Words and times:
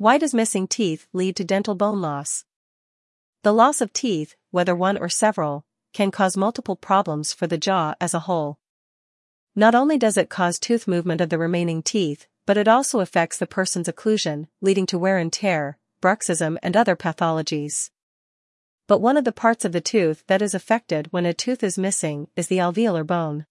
Why 0.00 0.16
does 0.16 0.32
missing 0.32 0.68
teeth 0.68 1.08
lead 1.12 1.34
to 1.36 1.44
dental 1.44 1.74
bone 1.74 2.00
loss? 2.00 2.44
The 3.42 3.52
loss 3.52 3.80
of 3.80 3.92
teeth, 3.92 4.36
whether 4.52 4.72
one 4.72 4.96
or 4.96 5.08
several, 5.08 5.64
can 5.92 6.12
cause 6.12 6.36
multiple 6.36 6.76
problems 6.76 7.32
for 7.32 7.48
the 7.48 7.58
jaw 7.58 7.96
as 8.00 8.14
a 8.14 8.20
whole. 8.20 8.60
Not 9.56 9.74
only 9.74 9.98
does 9.98 10.16
it 10.16 10.30
cause 10.30 10.60
tooth 10.60 10.86
movement 10.86 11.20
of 11.20 11.30
the 11.30 11.38
remaining 11.38 11.82
teeth, 11.82 12.28
but 12.46 12.56
it 12.56 12.68
also 12.68 13.00
affects 13.00 13.38
the 13.38 13.46
person's 13.48 13.88
occlusion, 13.88 14.46
leading 14.60 14.86
to 14.86 14.98
wear 15.00 15.18
and 15.18 15.32
tear, 15.32 15.78
bruxism 16.00 16.58
and 16.62 16.76
other 16.76 16.94
pathologies. 16.94 17.90
But 18.86 19.00
one 19.00 19.16
of 19.16 19.24
the 19.24 19.32
parts 19.32 19.64
of 19.64 19.72
the 19.72 19.80
tooth 19.80 20.22
that 20.28 20.42
is 20.42 20.54
affected 20.54 21.08
when 21.10 21.26
a 21.26 21.34
tooth 21.34 21.64
is 21.64 21.76
missing 21.76 22.28
is 22.36 22.46
the 22.46 22.58
alveolar 22.58 23.04
bone. 23.04 23.46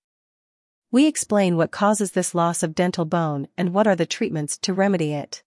We 0.92 1.08
explain 1.08 1.58
what 1.58 1.72
causes 1.72 2.14
this 2.14 2.34
loss 2.34 2.64
of 2.64 2.74
dental 2.74 3.04
bone 3.04 3.50
and 3.58 3.74
what 3.74 3.86
are 3.86 3.98
the 3.98 4.06
treatments 4.06 4.58
to 4.60 4.74
remedy 4.74 5.14
it. 5.14 5.44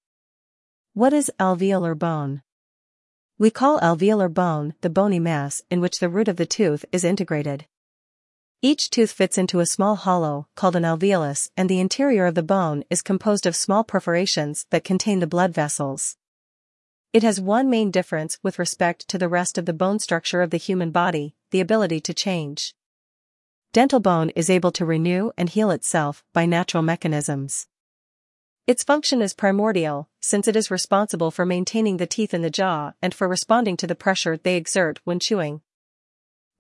What 1.01 1.15
is 1.15 1.33
alveolar 1.41 1.99
bone? 1.99 2.43
We 3.39 3.51
call 3.51 3.81
alveolar 3.81 4.29
bone 4.29 4.75
the 4.83 4.91
bony 4.91 5.19
mass 5.19 5.63
in 5.71 5.81
which 5.81 5.99
the 5.99 6.11
root 6.11 6.29
of 6.29 6.37
the 6.37 6.45
tooth 6.45 6.85
is 6.93 7.05
integrated. 7.05 7.65
Each 8.61 8.91
tooth 8.91 9.11
fits 9.11 9.39
into 9.39 9.61
a 9.61 9.65
small 9.65 9.97
hollow, 9.97 10.49
called 10.57 10.77
an 10.77 10.83
alveolus, 10.83 11.49
and 11.57 11.71
the 11.71 11.81
interior 11.81 12.27
of 12.27 12.35
the 12.35 12.43
bone 12.43 12.85
is 12.91 13.01
composed 13.01 13.47
of 13.47 13.57
small 13.57 13.83
perforations 13.83 14.67
that 14.69 14.85
contain 14.85 15.21
the 15.21 15.27
blood 15.27 15.55
vessels. 15.55 16.19
It 17.15 17.23
has 17.23 17.41
one 17.41 17.71
main 17.71 17.91
difference 17.91 18.39
with 18.43 18.59
respect 18.59 19.09
to 19.09 19.17
the 19.17 19.27
rest 19.27 19.57
of 19.57 19.65
the 19.65 19.73
bone 19.73 20.01
structure 20.01 20.43
of 20.43 20.51
the 20.51 20.59
human 20.59 20.91
body, 20.91 21.35
the 21.51 21.61
ability 21.61 22.03
to 22.03 22.13
change. 22.13 22.75
Dental 23.73 24.01
bone 24.01 24.29
is 24.37 24.51
able 24.51 24.73
to 24.73 24.85
renew 24.85 25.31
and 25.39 25.49
heal 25.49 25.71
itself 25.71 26.23
by 26.35 26.45
natural 26.45 26.83
mechanisms. 26.83 27.69
Its 28.71 28.85
function 28.85 29.21
is 29.21 29.35
primordial, 29.35 30.09
since 30.21 30.47
it 30.47 30.55
is 30.55 30.71
responsible 30.71 31.33
for 31.33 31.45
maintaining 31.45 31.97
the 31.97 32.07
teeth 32.07 32.33
in 32.33 32.41
the 32.41 32.49
jaw 32.49 32.93
and 33.03 33.13
for 33.13 33.27
responding 33.27 33.77
to 33.77 33.85
the 33.85 33.97
pressure 33.97 34.37
they 34.37 34.55
exert 34.55 35.01
when 35.03 35.19
chewing. 35.19 35.61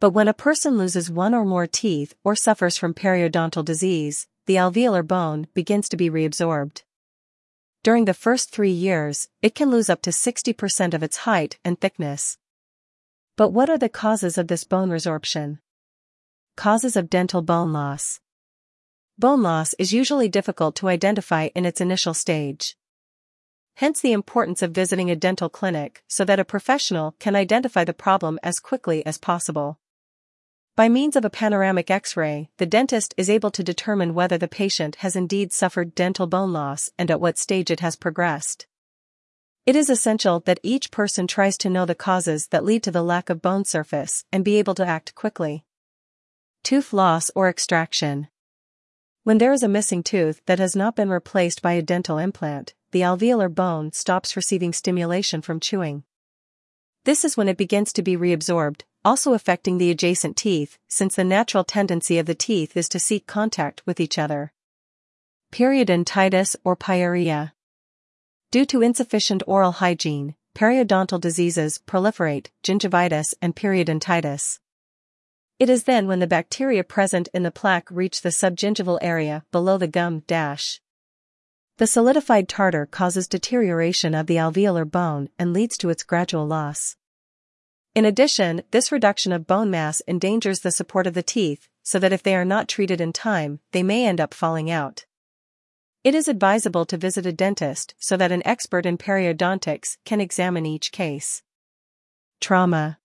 But 0.00 0.11
when 0.11 0.27
a 0.27 0.34
person 0.34 0.77
loses 0.77 1.08
one 1.08 1.34
or 1.34 1.44
more 1.44 1.69
teeth 1.69 2.17
or 2.25 2.34
suffers 2.34 2.77
from 2.77 2.94
periodontal 2.94 3.64
disease, 3.64 4.27
the 4.47 4.56
alveolar 4.56 5.06
bone 5.06 5.47
begins 5.55 5.89
to 5.91 5.97
be 5.97 6.11
reabsorbed. 6.11 6.83
During 7.84 8.06
the 8.06 8.12
first 8.12 8.50
three 8.50 8.72
years, 8.72 9.28
it 9.41 9.55
can 9.55 9.70
lose 9.70 9.89
up 9.89 10.02
to 10.02 10.11
60% 10.11 10.95
of 10.95 11.05
its 11.05 11.19
height 11.19 11.61
and 11.64 11.80
thickness. 11.80 12.39
But 13.36 13.50
what 13.50 13.70
are 13.70 13.78
the 13.78 13.89
causes 13.89 14.36
of 14.36 14.48
this 14.48 14.64
bone 14.64 14.91
resorption? 14.91 15.61
Causes 16.56 16.97
of 16.97 17.08
dental 17.08 17.41
bone 17.41 17.72
loss. 17.72 18.19
Bone 19.21 19.43
loss 19.43 19.75
is 19.79 19.93
usually 19.93 20.31
difficult 20.31 20.75
to 20.77 20.89
identify 20.89 21.51
in 21.55 21.67
its 21.67 21.83
initial 21.83 22.15
stage. 22.15 22.75
Hence 23.75 24.01
the 24.01 24.13
importance 24.13 24.63
of 24.63 24.71
visiting 24.71 25.11
a 25.11 25.15
dental 25.15 25.51
clinic 25.51 26.03
so 26.09 26.25
that 26.25 26.41
a 26.41 26.45
professional 26.45 27.15
can 27.19 27.37
identify 27.37 27.85
the 27.85 27.93
problem 27.93 28.39
as 28.43 28.59
quickly 28.59 29.05
as 29.05 29.19
possible. 29.19 29.79
By 30.75 30.89
means 30.89 31.17
of 31.17 31.27
a 31.27 31.29
panoramic 31.29 31.91
x-ray, 31.91 32.48
the 32.57 32.65
dentist 32.65 33.13
is 33.19 33.29
able 33.29 33.51
to 33.51 33.63
determine 33.63 34.15
whether 34.15 34.39
the 34.39 34.48
patient 34.48 34.97
has 35.05 35.15
indeed 35.15 35.53
suffered 35.53 35.95
dental 35.95 36.27
bone 36.27 36.55
loss 36.55 36.89
and 36.98 37.11
at 37.11 37.21
what 37.21 37.37
stage 37.37 37.71
it 37.71 37.81
has 37.81 37.97
progressed. 37.97 38.67
It 39.67 39.77
is 39.77 39.91
essential 39.91 40.41
that 40.47 40.61
each 40.63 40.91
person 40.91 41.27
tries 41.27 41.59
to 41.59 41.69
know 41.69 41.85
the 41.85 41.95
causes 41.95 42.47
that 42.47 42.65
lead 42.65 42.83
to 42.85 42.91
the 42.91 43.03
lack 43.03 43.29
of 43.29 43.43
bone 43.43 43.67
surface 43.67 44.25
and 44.33 44.47
be 44.47 44.57
able 44.57 44.77
to 44.77 44.87
act 44.87 45.15
quickly. 45.15 45.67
Tooth 46.65 46.95
loss 46.95 47.31
or 47.35 47.51
extraction. 47.51 48.29
When 49.23 49.37
there 49.37 49.53
is 49.53 49.63
a 49.63 49.69
missing 49.69 50.03
tooth 50.03 50.41
that 50.47 50.59
has 50.59 50.75
not 50.75 50.97
been 50.97 51.11
replaced 51.11 51.61
by 51.61 51.73
a 51.73 51.83
dental 51.83 52.17
implant, 52.17 52.73
the 52.91 53.03
alveolar 53.03 53.55
bone 53.55 53.93
stops 53.93 54.35
receiving 54.35 54.73
stimulation 54.73 55.43
from 55.43 55.61
chewing. 55.61 56.05
This 57.05 57.23
is 57.25 57.37
when 57.37 57.48
it 57.48 57.59
begins 57.59 57.93
to 57.95 58.03
be 58.03 58.17
reabsorbed, 58.17 58.83
also 59.05 59.35
affecting 59.35 59.77
the 59.77 59.91
adjacent 59.91 60.39
teeth, 60.39 60.79
since 60.89 61.17
the 61.17 61.25
natural 61.25 61.65
tendency 61.65 62.19
of 62.19 62.25
the 62.25 62.35
teeth 62.35 62.79
is 62.79 62.89
to 62.89 62.98
seek 62.98 63.27
contact 63.27 63.83
with 63.85 64.01
each 64.01 64.17
other. 64.17 64.53
Periodontitis 65.53 66.57
or 66.64 66.75
pyorrhea. 66.75 67.53
Due 68.51 68.64
to 68.64 68.80
insufficient 68.80 69.42
oral 69.47 69.73
hygiene, 69.73 70.35
periodontal 70.55 71.20
diseases 71.20 71.79
proliferate, 71.86 72.47
gingivitis 72.63 73.35
and 73.42 73.55
periodontitis. 73.55 74.60
It 75.61 75.69
is 75.69 75.85
then 75.85 76.07
when 76.07 76.21
the 76.21 76.27
bacteria 76.27 76.83
present 76.83 77.29
in 77.35 77.43
the 77.43 77.51
plaque 77.51 77.91
reach 77.91 78.23
the 78.23 78.31
subgingival 78.31 78.98
area 79.03 79.45
below 79.53 79.77
the 79.77 79.87
gum 79.87 80.21
dash. 80.21 80.81
The 81.77 81.87
solidified 81.87 82.48
tartar 82.48 82.87
causes 82.87 83.29
deterioration 83.29 84.15
of 84.15 84.27
the 84.27 84.37
alveolar 84.37 84.91
bone 84.91 85.29
and 85.39 85.53
leads 85.53 85.77
to 85.77 85.91
its 85.91 86.03
gradual 86.03 86.47
loss. 86.47 86.97
In 87.95 88.07
addition, 88.07 88.63
this 88.71 88.91
reduction 88.91 89.33
of 89.33 89.47
bone 89.47 89.71
mass 89.71 90.01
endangers 90.09 90.61
the 90.61 90.71
support 90.71 91.07
of 91.07 91.13
the 91.13 91.23
teeth, 91.23 91.69
so 91.83 91.98
that 91.98 92.13
if 92.13 92.23
they 92.23 92.35
are 92.35 92.45
not 92.47 92.67
treated 92.67 92.98
in 92.98 93.13
time, 93.13 93.61
they 93.73 93.83
may 93.83 94.07
end 94.07 94.19
up 94.19 94.33
falling 94.33 94.71
out. 94.71 95.05
It 96.03 96.15
is 96.15 96.27
advisable 96.27 96.87
to 96.87 96.97
visit 96.97 97.27
a 97.27 97.33
dentist 97.33 97.95
so 97.98 98.17
that 98.17 98.33
an 98.33 98.47
expert 98.47 98.87
in 98.87 98.97
periodontics 98.97 99.98
can 100.07 100.23
examine 100.23 100.65
each 100.65 100.91
case. 100.91 101.42
Trauma 102.41 102.99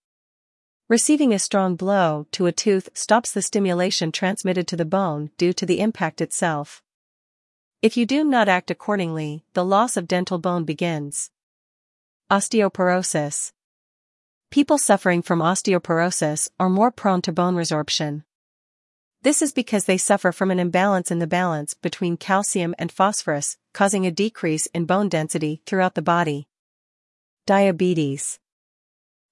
Receiving 0.87 1.33
a 1.33 1.39
strong 1.39 1.75
blow 1.75 2.27
to 2.31 2.45
a 2.45 2.51
tooth 2.51 2.89
stops 2.93 3.31
the 3.31 3.41
stimulation 3.41 4.11
transmitted 4.11 4.67
to 4.67 4.75
the 4.75 4.85
bone 4.85 5.31
due 5.35 5.51
to 5.51 5.65
the 5.65 5.79
impact 5.79 6.21
itself. 6.21 6.83
If 7.81 7.97
you 7.97 8.05
do 8.05 8.23
not 8.23 8.47
act 8.47 8.69
accordingly, 8.69 9.45
the 9.53 9.65
loss 9.65 9.97
of 9.97 10.07
dental 10.07 10.37
bone 10.37 10.63
begins. 10.63 11.31
Osteoporosis. 12.31 13.51
People 14.51 14.77
suffering 14.77 15.23
from 15.23 15.39
osteoporosis 15.39 16.49
are 16.59 16.69
more 16.69 16.91
prone 16.91 17.23
to 17.23 17.31
bone 17.31 17.55
resorption. 17.55 18.23
This 19.23 19.41
is 19.41 19.53
because 19.53 19.85
they 19.85 19.97
suffer 19.97 20.31
from 20.31 20.51
an 20.51 20.59
imbalance 20.59 21.09
in 21.09 21.17
the 21.17 21.25
balance 21.25 21.73
between 21.73 22.15
calcium 22.15 22.75
and 22.77 22.91
phosphorus, 22.91 23.57
causing 23.73 24.05
a 24.05 24.11
decrease 24.11 24.67
in 24.67 24.85
bone 24.85 25.09
density 25.09 25.63
throughout 25.65 25.95
the 25.95 26.03
body. 26.03 26.47
Diabetes. 27.47 28.39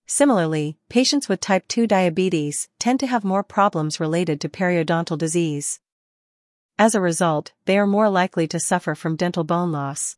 Similarly, 0.06 0.78
patients 0.90 1.30
with 1.30 1.40
type 1.40 1.68
2 1.68 1.88
diabetes 1.88 2.68
tend 2.78 3.00
to 3.00 3.08
have 3.08 3.24
more 3.24 3.44
problems 3.44 4.00
related 4.00 4.42
to 4.42 4.50
periodontal 4.50 5.18
disease. 5.18 5.80
As 6.78 6.96
a 6.96 7.02
result, 7.02 7.54
they 7.66 7.78
are 7.78 7.88
more 7.88 8.10
likely 8.10 8.48
to 8.48 8.60
suffer 8.60 8.96
from 8.96 9.16
dental 9.16 9.44
bone 9.44 9.72
loss. 9.72 10.18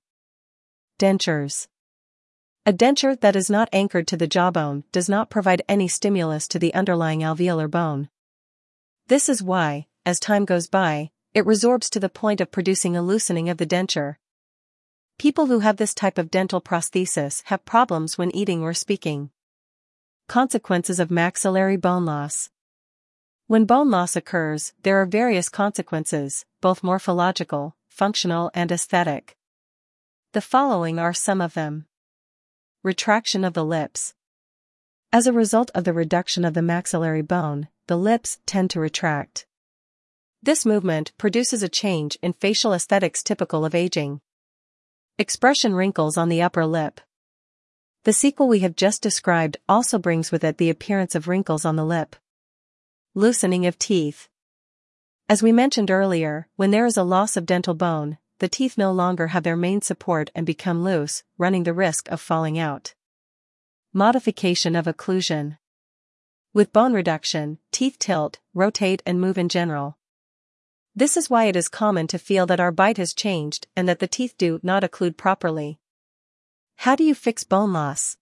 Dentures. 0.97 1.67
A 2.65 2.73
denture 2.73 3.19
that 3.19 3.35
is 3.35 3.49
not 3.49 3.69
anchored 3.71 4.07
to 4.07 4.17
the 4.17 4.27
jawbone 4.27 4.85
does 4.91 5.07
not 5.07 5.29
provide 5.29 5.61
any 5.69 5.87
stimulus 5.87 6.47
to 6.47 6.57
the 6.57 6.73
underlying 6.73 7.19
alveolar 7.19 7.69
bone. 7.69 8.09
This 9.07 9.29
is 9.29 9.43
why, 9.43 9.85
as 10.03 10.19
time 10.19 10.45
goes 10.45 10.67
by, 10.67 11.11
it 11.35 11.45
resorbs 11.45 11.89
to 11.91 11.99
the 11.99 12.09
point 12.09 12.41
of 12.41 12.51
producing 12.51 12.97
a 12.97 13.03
loosening 13.03 13.49
of 13.49 13.57
the 13.57 13.67
denture. 13.67 14.15
People 15.19 15.45
who 15.45 15.59
have 15.59 15.77
this 15.77 15.93
type 15.93 16.17
of 16.17 16.31
dental 16.31 16.59
prosthesis 16.59 17.43
have 17.45 17.65
problems 17.65 18.17
when 18.17 18.35
eating 18.35 18.63
or 18.63 18.73
speaking. 18.73 19.29
Consequences 20.27 20.99
of 20.99 21.11
maxillary 21.11 21.77
bone 21.77 22.03
loss. 22.03 22.49
When 23.45 23.65
bone 23.65 23.91
loss 23.91 24.15
occurs, 24.15 24.73
there 24.81 24.99
are 24.99 25.05
various 25.05 25.49
consequences, 25.49 26.45
both 26.61 26.83
morphological, 26.83 27.75
functional, 27.89 28.49
and 28.55 28.71
aesthetic. 28.71 29.37
The 30.33 30.41
following 30.41 30.97
are 30.97 31.13
some 31.13 31.41
of 31.41 31.53
them. 31.53 31.85
Retraction 32.83 33.43
of 33.43 33.53
the 33.53 33.63
lips. 33.63 34.15
As 35.13 35.27
a 35.27 35.31
result 35.31 35.69
of 35.75 35.83
the 35.83 35.93
reduction 35.93 36.43
of 36.43 36.55
the 36.55 36.63
maxillary 36.63 37.21
bone, 37.21 37.67
the 37.85 37.97
lips 37.97 38.39
tend 38.47 38.71
to 38.71 38.79
retract. 38.79 39.45
This 40.41 40.65
movement 40.65 41.13
produces 41.19 41.61
a 41.61 41.69
change 41.69 42.17
in 42.23 42.33
facial 42.33 42.73
aesthetics 42.73 43.21
typical 43.21 43.63
of 43.63 43.75
aging. 43.75 44.21
Expression 45.19 45.75
wrinkles 45.75 46.17
on 46.17 46.29
the 46.29 46.41
upper 46.41 46.65
lip. 46.65 46.99
The 48.05 48.13
sequel 48.13 48.47
we 48.47 48.59
have 48.59 48.75
just 48.75 49.01
described 49.01 49.57
also 49.67 49.97
brings 49.97 50.31
with 50.31 50.43
it 50.43 50.59
the 50.59 50.69
appearance 50.69 51.15
of 51.15 51.27
wrinkles 51.27 51.65
on 51.65 51.75
the 51.75 51.83
lip. 51.83 52.15
Loosening 53.15 53.65
of 53.65 53.79
teeth. 53.79 54.29
As 55.27 55.41
we 55.41 55.51
mentioned 55.51 55.89
earlier, 55.89 56.47
when 56.55 56.69
there 56.69 56.85
is 56.85 56.97
a 56.97 57.03
loss 57.03 57.35
of 57.35 57.47
dental 57.47 57.73
bone, 57.73 58.19
the 58.37 58.47
teeth 58.47 58.77
no 58.77 58.91
longer 58.91 59.29
have 59.29 59.41
their 59.41 59.55
main 59.55 59.81
support 59.81 60.29
and 60.35 60.45
become 60.45 60.83
loose, 60.83 61.23
running 61.39 61.63
the 61.63 61.73
risk 61.73 62.07
of 62.09 62.21
falling 62.21 62.59
out. 62.59 62.93
Modification 63.91 64.75
of 64.75 64.85
occlusion. 64.85 65.57
With 66.53 66.71
bone 66.71 66.93
reduction, 66.93 67.57
teeth 67.71 67.97
tilt, 67.97 68.37
rotate 68.53 69.01
and 69.07 69.19
move 69.19 69.39
in 69.39 69.49
general. 69.49 69.97
This 70.95 71.17
is 71.17 71.31
why 71.31 71.45
it 71.45 71.55
is 71.55 71.67
common 71.69 72.05
to 72.09 72.19
feel 72.19 72.45
that 72.45 72.59
our 72.59 72.71
bite 72.71 72.97
has 72.97 73.15
changed 73.15 73.65
and 73.75 73.89
that 73.89 73.97
the 73.97 74.07
teeth 74.07 74.35
do 74.37 74.59
not 74.61 74.83
occlude 74.83 75.17
properly. 75.17 75.79
How 76.77 76.95
do 76.95 77.03
you 77.03 77.15
fix 77.15 77.43
bone 77.43 77.73
loss? 77.73 78.17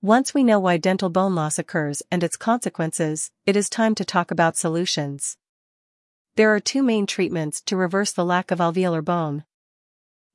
Once 0.00 0.34
we 0.34 0.44
know 0.44 0.60
why 0.60 0.76
dental 0.76 1.08
bone 1.08 1.34
loss 1.34 1.58
occurs 1.58 2.02
and 2.10 2.22
its 2.22 2.36
consequences, 2.36 3.30
it 3.46 3.56
is 3.56 3.68
time 3.68 3.94
to 3.94 4.04
talk 4.04 4.30
about 4.30 4.56
solutions. 4.56 5.36
There 6.36 6.54
are 6.54 6.60
two 6.60 6.82
main 6.82 7.06
treatments 7.06 7.60
to 7.62 7.76
reverse 7.76 8.12
the 8.12 8.24
lack 8.24 8.50
of 8.50 8.58
alveolar 8.58 9.04
bone. 9.04 9.44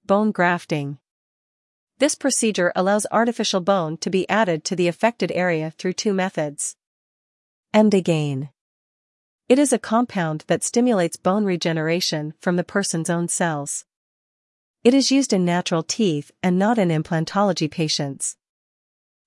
Bone 0.06 0.31
grafting. 0.31 0.98
This 2.00 2.16
procedure 2.16 2.72
allows 2.76 3.06
artificial 3.12 3.62
bone 3.62 3.98
to 3.98 4.10
be 4.10 4.28
added 4.30 4.64
to 4.66 4.76
the 4.76 4.88
affected 4.88 5.31
area 5.34 5.72
through 5.78 5.94
two 5.94 6.14
methods. 6.14 6.78
Emdogain. 7.74 8.50
It 9.50 9.60
is 9.60 9.74
a 9.74 9.80
compound 9.80 10.46
that 10.48 10.64
stimulates 10.64 11.18
bone 11.18 11.44
regeneration 11.44 12.34
from 12.40 12.56
the 12.56 12.64
person's 12.64 13.10
own 13.10 13.28
cells. 13.28 13.86
It 14.81 14.94
is 14.94 15.12
used 15.12 15.34
in 15.34 15.44
natural 15.44 15.84
teeth 15.84 16.31
and 16.42 16.58
not 16.58 16.78
in 16.78 16.88
implantology 16.88 17.70
patients. 17.70 18.38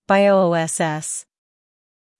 Bio-Oss. 0.08 1.26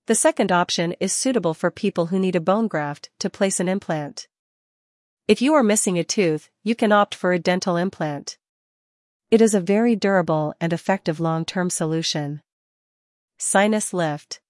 The 0.06 0.14
second 0.14 0.52
option 0.52 0.92
is 1.00 1.14
suitable 1.14 1.54
for 1.54 1.70
people 1.70 2.06
who 2.06 2.18
need 2.18 2.36
a 2.36 2.40
bone 2.40 2.68
graft 2.68 3.08
to 3.20 3.30
place 3.30 3.58
an 3.58 3.70
implant. 3.70 4.28
If 5.26 5.40
you 5.40 5.54
are 5.54 5.62
missing 5.62 5.98
a 5.98 6.04
tooth, 6.04 6.50
you 6.62 6.74
can 6.74 6.92
opt 6.92 7.14
for 7.14 7.32
a 7.32 7.38
dental 7.38 7.78
implant. 7.78 8.36
It 9.30 9.40
is 9.40 9.54
a 9.54 9.60
very 9.62 9.96
durable 9.96 10.52
and 10.60 10.70
effective 10.70 11.18
long-term 11.18 11.70
solution. 11.70 12.42
Sinus 13.38 13.94
lift. 13.94 14.42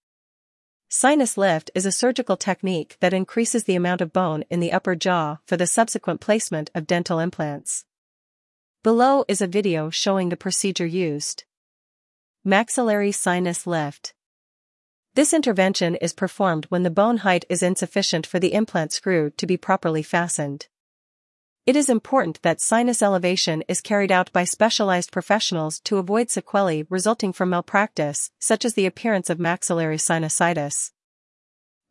Sinus 0.88 1.38
lift 1.38 1.70
is 1.76 1.86
a 1.86 1.92
surgical 1.92 2.36
technique 2.36 2.96
that 2.98 3.14
increases 3.14 3.62
the 3.62 3.76
amount 3.76 4.00
of 4.00 4.12
bone 4.12 4.42
in 4.50 4.58
the 4.58 4.72
upper 4.72 4.96
jaw 4.96 5.38
for 5.46 5.56
the 5.56 5.68
subsequent 5.68 6.20
placement 6.20 6.68
of 6.74 6.88
dental 6.88 7.20
implants. 7.20 7.84
Below 8.82 9.24
is 9.28 9.40
a 9.40 9.46
video 9.46 9.90
showing 9.90 10.28
the 10.28 10.36
procedure 10.36 10.84
used. 10.86 11.44
Maxillary 12.44 13.12
sinus 13.12 13.64
lift. 13.64 14.12
This 15.14 15.32
intervention 15.32 15.94
is 15.94 16.12
performed 16.12 16.64
when 16.68 16.82
the 16.82 16.90
bone 16.90 17.18
height 17.18 17.44
is 17.48 17.62
insufficient 17.62 18.26
for 18.26 18.40
the 18.40 18.54
implant 18.54 18.90
screw 18.90 19.30
to 19.36 19.46
be 19.46 19.56
properly 19.56 20.02
fastened. 20.02 20.66
It 21.64 21.76
is 21.76 21.88
important 21.88 22.42
that 22.42 22.60
sinus 22.60 23.02
elevation 23.02 23.62
is 23.68 23.80
carried 23.80 24.10
out 24.10 24.32
by 24.32 24.42
specialized 24.42 25.12
professionals 25.12 25.78
to 25.84 25.98
avoid 25.98 26.28
sequelae 26.28 26.84
resulting 26.90 27.32
from 27.32 27.50
malpractice, 27.50 28.32
such 28.40 28.64
as 28.64 28.74
the 28.74 28.86
appearance 28.86 29.30
of 29.30 29.38
maxillary 29.38 29.98
sinusitis. 29.98 30.90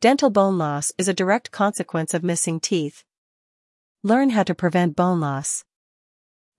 Dental 0.02 0.30
bone 0.30 0.58
loss 0.58 0.92
is 0.98 1.08
a 1.08 1.14
direct 1.14 1.52
consequence 1.52 2.14
of 2.14 2.22
missing 2.22 2.60
teeth. 2.60 3.06
Learn 4.04 4.32
how 4.32 4.44
to 4.44 4.54
prevent 4.54 4.98
bone 4.98 5.22
loss. 5.22 5.64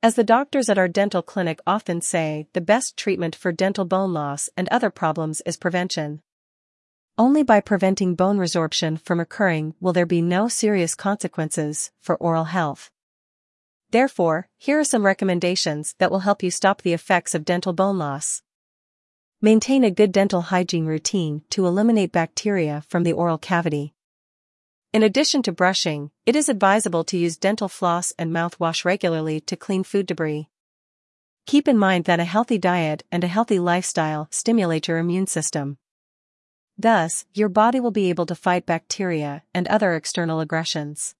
As 0.04 0.16
the 0.16 0.25
doctors 0.25 0.69
at 0.69 0.78
our 0.78 0.88
dental 0.88 1.22
clinic 1.22 1.60
often 1.64 2.00
say, 2.00 2.49
the 2.54 2.60
best 2.60 2.96
treatment 2.96 3.37
for 3.37 3.52
dental 3.52 3.84
bone 3.84 4.12
loss 4.12 4.50
and 4.56 4.69
other 4.69 4.90
problems 4.90 5.40
is 5.46 5.56
prevention. 5.56 6.22
Only 7.16 7.44
by 7.44 7.60
preventing 7.60 8.16
bone 8.16 8.37
resorption 8.37 9.00
from 9.00 9.20
occurring 9.20 9.76
will 9.78 9.93
there 9.93 10.04
be 10.04 10.20
no 10.20 10.49
serious 10.49 10.96
consequences 10.96 11.93
for 12.00 12.16
oral 12.16 12.46
health. 12.46 12.90
Therefore, 13.93 14.49
here 14.58 14.81
are 14.81 14.84
some 14.84 15.06
recommendations 15.06 15.94
that 15.99 16.10
will 16.10 16.26
help 16.26 16.43
you 16.43 16.50
stop 16.50 16.82
the 16.82 16.94
effects 16.94 17.32
of 17.32 17.44
dental 17.44 17.72
bone 17.72 17.98
loss. 17.98 18.43
Maintain 19.40 19.84
a 19.84 19.90
good 19.93 20.10
dental 20.10 20.40
hygiene 20.40 20.87
routine 20.87 21.43
to 21.50 21.64
eliminate 21.64 22.10
bacteria 22.10 22.82
from 22.88 23.05
the 23.05 23.12
oral 23.12 23.38
cavity. 23.38 23.94
In 24.93 25.03
addition 25.03 25.43
to 25.44 25.53
brushing, 25.53 26.11
it 26.27 26.37
is 26.37 26.50
advisable 26.50 27.03
to 27.05 27.17
use 27.17 27.39
dental 27.39 27.69
floss 27.69 28.12
and 28.19 28.31
mouthwash 28.31 28.85
regularly 28.85 29.41
to 29.41 29.56
clean 29.56 29.85
food 29.85 30.05
debris. 30.05 30.50
Keep 31.47 31.67
in 31.67 31.79
mind 31.79 32.05
that 32.05 32.21
a 32.21 32.25
healthy 32.25 32.59
diet 32.59 33.03
and 33.11 33.25
a 33.25 33.29
healthy 33.29 33.59
lifestyle 33.59 34.29
stimulate 34.31 34.89
your 34.89 34.99
immune 34.99 35.27
system. 35.27 35.79
Thus, 36.77 37.25
your 37.33 37.49
body 37.49 37.81
will 37.81 37.91
be 37.91 38.11
able 38.11 38.27
to 38.27 38.35
fight 38.35 38.67
bacteria 38.67 39.44
and 39.55 39.67
other 39.69 39.94
external 39.94 40.41
aggressions. 40.41 41.15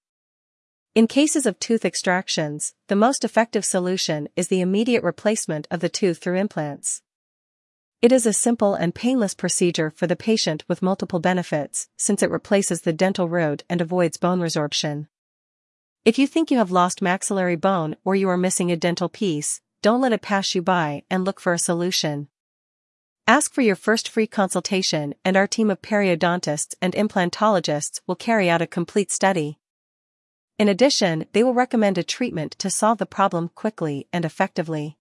In 0.93 1.07
cases 1.07 1.47
of 1.47 1.59
tooth 1.59 1.83
extractions, 1.83 2.75
the 2.89 2.95
most 2.95 3.23
effective 3.23 3.65
solution 3.65 4.29
is 4.35 4.47
the 4.49 4.61
immediate 4.61 5.03
replacement 5.03 5.67
of 5.71 5.79
the 5.79 5.89
tooth 5.89 6.19
through 6.19 6.37
implants. 6.37 7.01
It 8.03 8.11
is 8.11 8.25
a 8.25 8.33
simple 8.33 8.73
and 8.73 8.93
painless 8.93 9.33
procedure 9.33 9.89
for 9.89 10.07
the 10.07 10.17
patient 10.17 10.65
with 10.67 10.81
multiple 10.81 11.21
benefits, 11.21 11.87
since 11.95 12.21
it 12.21 12.29
replaces 12.29 12.81
the 12.81 12.91
dental 12.91 13.29
root 13.29 13.63
and 13.69 13.79
avoids 13.79 14.17
bone 14.17 14.41
resorption. 14.41 15.07
If 16.03 16.19
you 16.19 16.27
think 16.27 16.51
you 16.51 16.57
have 16.57 16.69
lost 16.69 17.01
maxillary 17.01 17.55
bone 17.55 17.95
or 18.03 18.13
you 18.13 18.27
are 18.27 18.35
missing 18.35 18.73
a 18.73 18.75
dental 18.75 19.07
piece, 19.07 19.61
don't 19.81 20.01
let 20.01 20.11
it 20.11 20.21
pass 20.21 20.53
you 20.53 20.61
by 20.61 21.03
and 21.09 21.23
look 21.23 21.39
for 21.39 21.53
a 21.53 21.57
solution. 21.57 22.27
Ask 23.25 23.53
for 23.53 23.61
your 23.61 23.77
first 23.77 24.09
free 24.09 24.27
consultation 24.27 25.15
and 25.23 25.37
our 25.37 25.47
team 25.47 25.71
of 25.71 25.81
periodontists 25.81 26.75
and 26.81 26.91
implantologists 26.95 28.01
will 28.05 28.17
carry 28.17 28.49
out 28.49 28.61
a 28.61 28.67
complete 28.67 29.13
study. 29.13 29.59
In 30.59 30.67
addition, 30.67 31.25
they 31.31 31.41
will 31.41 31.53
recommend 31.53 31.97
a 31.97 32.03
treatment 32.03 32.51
to 32.59 32.69
solve 32.69 32.97
the 32.97 33.05
problem 33.05 33.49
quickly 33.55 34.07
and 34.11 34.25
effectively. 34.25 34.97